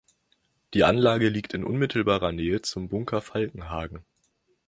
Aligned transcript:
Die 0.73 0.83
Anlage 0.83 1.29
liegt 1.29 1.53
in 1.53 1.63
unmittelbarer 1.63 2.31
Nähe 2.31 2.63
zum 2.63 2.89
Bunker 2.89 3.21
Falkenhagen. 3.21 4.03